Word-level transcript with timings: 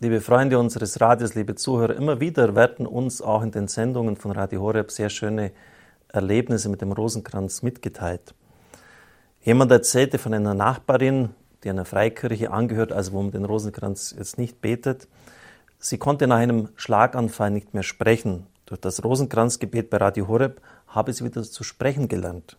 Liebe 0.00 0.20
Freunde 0.20 0.60
unseres 0.60 1.00
Radios, 1.00 1.34
liebe 1.34 1.56
Zuhörer, 1.56 1.96
immer 1.96 2.20
wieder 2.20 2.54
werden 2.54 2.86
uns 2.86 3.20
auch 3.20 3.42
in 3.42 3.50
den 3.50 3.66
Sendungen 3.66 4.14
von 4.14 4.30
Radio 4.30 4.60
Horeb 4.60 4.92
sehr 4.92 5.10
schöne 5.10 5.50
Erlebnisse 6.06 6.68
mit 6.68 6.80
dem 6.80 6.92
Rosenkranz 6.92 7.62
mitgeteilt. 7.62 8.32
Jemand 9.40 9.72
erzählte 9.72 10.18
von 10.18 10.32
einer 10.34 10.54
Nachbarin, 10.54 11.30
die 11.64 11.70
einer 11.70 11.84
Freikirche 11.84 12.52
angehört, 12.52 12.92
also 12.92 13.10
wo 13.10 13.22
man 13.22 13.32
den 13.32 13.44
Rosenkranz 13.44 14.14
jetzt 14.16 14.38
nicht 14.38 14.60
betet. 14.60 15.08
Sie 15.80 15.98
konnte 15.98 16.28
nach 16.28 16.36
einem 16.36 16.68
Schlaganfall 16.76 17.50
nicht 17.50 17.74
mehr 17.74 17.82
sprechen. 17.82 18.46
Durch 18.66 18.80
das 18.80 19.02
Rosenkranzgebet 19.02 19.90
bei 19.90 19.96
Radio 19.96 20.28
Horeb 20.28 20.60
habe 20.86 21.12
sie 21.12 21.24
wieder 21.24 21.42
zu 21.42 21.64
sprechen 21.64 22.06
gelernt. 22.06 22.56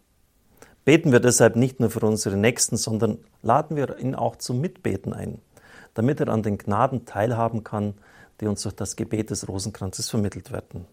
Beten 0.84 1.14
wir 1.14 1.21
deshalb 1.21 1.56
nicht 1.56 1.80
nur 1.80 1.90
für 1.90 2.06
unsere 2.06 2.36
Nächsten, 2.36 2.76
sondern 2.76 3.20
laden 3.42 3.78
wir 3.78 3.98
ihn 3.98 4.14
auch 4.14 4.36
zum 4.36 4.60
Mitbeten 4.60 5.14
ein 5.14 5.40
damit 5.94 6.20
er 6.20 6.30
an 6.30 6.44
den 6.44 6.58
Gnaden 6.58 7.06
teilhaben 7.06 7.64
kann, 7.64 7.96
die 8.39 8.48
uns 8.48 8.64
durch 8.64 8.76
das 8.76 8.96
Gebet 8.96 9.30
des 9.30 9.47
Rosenkranzes 9.47 10.10
vermittelt 10.10 10.52
werden. 10.52 10.86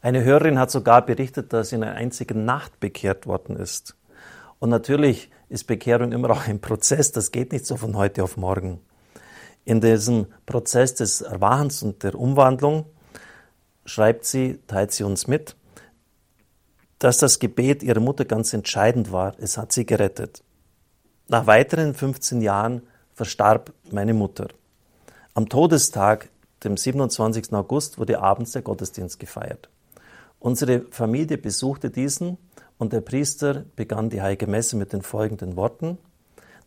Eine 0.00 0.24
Hörerin 0.24 0.58
hat 0.58 0.70
sogar 0.70 1.04
berichtet, 1.04 1.52
dass 1.52 1.70
sie 1.70 1.76
in 1.76 1.84
einer 1.84 1.96
einzigen 1.96 2.44
Nacht 2.44 2.80
bekehrt 2.80 3.26
worden 3.26 3.56
ist. 3.56 3.96
Und 4.58 4.70
natürlich 4.70 5.30
ist 5.48 5.66
Bekehrung 5.66 6.12
immer 6.12 6.30
auch 6.30 6.46
ein 6.48 6.60
Prozess, 6.60 7.12
das 7.12 7.30
geht 7.30 7.52
nicht 7.52 7.66
so 7.66 7.76
von 7.76 7.96
heute 7.96 8.22
auf 8.22 8.36
morgen. 8.36 8.80
In 9.64 9.80
diesem 9.80 10.26
Prozess 10.46 10.94
des 10.94 11.20
Erwachens 11.20 11.82
und 11.82 12.02
der 12.02 12.14
Umwandlung 12.14 12.86
schreibt 13.84 14.24
sie, 14.24 14.60
teilt 14.66 14.92
sie 14.92 15.04
uns 15.04 15.26
mit, 15.26 15.56
dass 16.98 17.18
das 17.18 17.38
Gebet 17.38 17.82
ihrer 17.82 18.00
Mutter 18.00 18.24
ganz 18.24 18.52
entscheidend 18.52 19.12
war. 19.12 19.34
Es 19.38 19.58
hat 19.58 19.72
sie 19.72 19.84
gerettet. 19.84 20.42
Nach 21.28 21.46
weiteren 21.46 21.94
15 21.94 22.40
Jahren 22.40 22.82
verstarb 23.16 23.72
meine 23.90 24.12
Mutter. 24.12 24.48
Am 25.32 25.48
Todestag, 25.48 26.28
dem 26.62 26.76
27. 26.76 27.52
August, 27.54 27.98
wurde 27.98 28.20
abends 28.20 28.52
der 28.52 28.60
Gottesdienst 28.60 29.18
gefeiert. 29.18 29.70
Unsere 30.38 30.82
Familie 30.90 31.38
besuchte 31.38 31.88
diesen 31.88 32.36
und 32.76 32.92
der 32.92 33.00
Priester 33.00 33.64
begann 33.74 34.10
die 34.10 34.20
Heilige 34.20 34.46
Messe 34.46 34.76
mit 34.76 34.92
den 34.92 35.00
folgenden 35.00 35.56
Worten. 35.56 35.96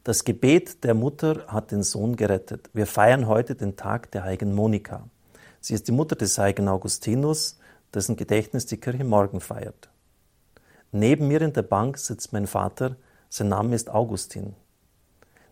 Das 0.03 0.23
Gebet 0.23 0.83
der 0.83 0.95
Mutter 0.95 1.45
hat 1.47 1.69
den 1.71 1.83
Sohn 1.83 2.15
gerettet. 2.15 2.71
Wir 2.73 2.87
feiern 2.87 3.27
heute 3.27 3.53
den 3.53 3.75
Tag 3.75 4.09
der 4.09 4.23
heiligen 4.23 4.55
Monika. 4.55 5.03
Sie 5.61 5.75
ist 5.75 5.87
die 5.87 5.91
Mutter 5.91 6.15
des 6.15 6.35
heiligen 6.39 6.67
Augustinus, 6.67 7.59
dessen 7.93 8.15
Gedächtnis 8.15 8.65
die 8.65 8.77
Kirche 8.77 9.03
morgen 9.03 9.39
feiert. 9.39 9.89
Neben 10.91 11.27
mir 11.27 11.41
in 11.41 11.53
der 11.53 11.61
Bank 11.61 11.99
sitzt 11.99 12.33
mein 12.33 12.47
Vater, 12.47 12.95
sein 13.29 13.49
Name 13.49 13.75
ist 13.75 13.91
Augustin. 13.91 14.55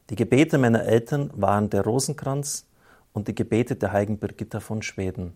Die 0.10 0.16
Gebete 0.16 0.58
meiner 0.58 0.84
Eltern 0.86 1.32
waren 1.36 1.70
der 1.70 1.84
Rosenkranz 1.84 2.66
und 3.12 3.28
die 3.28 3.36
Gebete 3.36 3.76
der 3.76 3.92
heiligen 3.92 4.20
Birgitta 4.20 4.62
von 4.62 4.82
Schweden. 4.82 5.34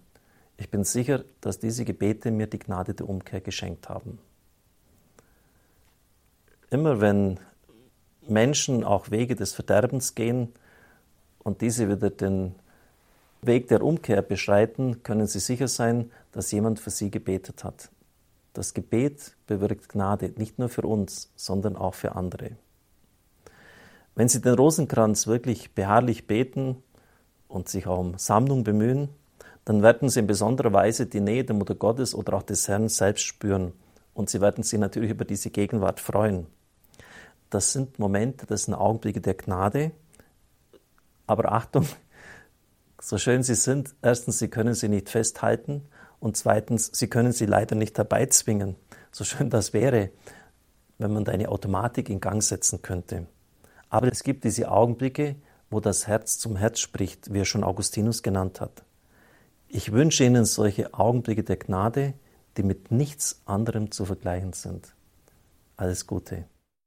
Ich 0.56 0.70
bin 0.70 0.86
sicher, 0.86 1.26
dass 1.42 1.60
diese 1.60 1.84
Gebete 1.84 2.32
mir 2.32 2.48
die 2.48 2.60
Gnade 2.60 2.94
der 2.94 3.10
Umkehr 3.10 3.42
geschenkt 3.42 3.90
haben. 3.90 4.20
Immer 6.70 7.02
wenn 7.02 7.40
Menschen 8.28 8.86
auch 8.86 9.12
Wege 9.12 9.36
des 9.36 9.54
Verderbens 9.54 10.16
gehen 10.16 10.54
und 11.40 11.60
diese 11.62 11.90
wieder 11.90 12.10
den 12.10 12.56
Weg 13.42 13.68
der 13.68 13.82
Umkehr 13.82 14.22
beschreiten, 14.22 15.04
können 15.04 15.28
sie 15.28 15.40
sicher 15.40 15.68
sein, 15.68 16.12
dass 16.32 16.52
jemand 16.52 16.80
für 16.80 16.92
sie 16.92 17.12
gebetet 17.12 17.64
hat. 17.66 17.90
Das 18.54 18.74
Gebet 18.74 19.36
bewirkt 19.48 19.90
Gnade 19.90 20.32
nicht 20.38 20.60
nur 20.60 20.70
für 20.70 20.84
uns, 20.84 21.32
sondern 21.36 21.76
auch 21.76 21.96
für 21.96 22.16
andere. 22.16 22.52
Wenn 24.16 24.28
Sie 24.28 24.42
den 24.42 24.56
Rosenkranz 24.56 25.28
wirklich 25.28 25.74
beharrlich 25.74 26.28
beten 26.28 26.84
und 27.48 27.70
sich 27.70 27.88
auch 27.88 28.00
um 28.00 28.18
Sammlung 28.18 28.64
bemühen, 28.64 29.10
dann 29.64 29.84
werden 29.84 30.10
Sie 30.10 30.20
in 30.20 30.28
besonderer 30.28 30.74
Weise 30.74 31.06
die 31.06 31.22
Nähe 31.22 31.44
der 31.44 31.56
Mutter 31.56 31.76
Gottes 31.76 32.14
oder 32.14 32.34
auch 32.34 32.44
des 32.44 32.68
Herrn 32.68 32.90
selbst 32.90 33.24
spüren. 33.24 33.74
Und 34.14 34.30
Sie 34.30 34.42
werden 34.42 34.64
sich 34.64 34.80
natürlich 34.80 35.12
über 35.12 35.24
diese 35.26 35.50
Gegenwart 35.50 36.00
freuen. 36.00 36.48
Das 37.50 37.72
sind 37.72 38.00
Momente, 38.00 38.46
das 38.46 38.64
sind 38.64 38.74
Augenblicke 38.74 39.22
der 39.22 39.36
Gnade. 39.36 39.92
Aber 41.28 41.52
Achtung, 41.52 41.86
so 43.00 43.18
schön 43.18 43.44
sie 43.44 43.56
sind, 43.56 43.96
erstens, 44.02 44.40
Sie 44.40 44.50
können 44.50 44.74
sie 44.74 44.90
nicht 44.90 45.10
festhalten 45.10 45.88
und 46.20 46.38
zweitens, 46.38 46.92
Sie 46.94 47.08
können 47.08 47.32
sie 47.32 47.46
leider 47.46 47.76
nicht 47.76 47.98
herbeizwingen. 47.98 48.76
So 49.12 49.24
schön 49.24 49.50
das 49.50 49.74
wäre, 49.74 50.12
wenn 50.98 51.14
man 51.14 51.26
da 51.26 51.32
eine 51.32 51.50
Automatik 51.50 52.10
in 52.10 52.20
Gang 52.20 52.44
setzen 52.44 52.82
könnte. 52.82 53.28
Aber 53.92 54.08
es 54.10 54.24
gibt 54.24 54.46
diese 54.46 54.72
Augenblicke, 54.72 55.36
wo 55.70 55.82
das 55.82 56.08
Herz 56.08 56.40
zum 56.40 56.56
Herz 56.56 56.80
spricht, 56.80 57.34
wie 57.34 57.40
er 57.40 57.46
schon 57.46 57.64
Augustinus 57.64 58.24
genannt 58.24 58.62
hat. 58.62 58.84
Ich 59.68 59.92
wünsche 59.92 60.24
Ihnen 60.24 60.46
solche 60.46 60.94
Augenblicke 60.94 61.44
der 61.44 61.58
Gnade, 61.58 62.14
die 62.56 62.64
mit 62.64 62.90
nichts 62.92 63.42
anderem 63.46 63.92
zu 63.92 64.06
vergleichen 64.06 64.54
sind. 64.54 64.96
Alles 65.76 66.08
Gute. 66.08 66.46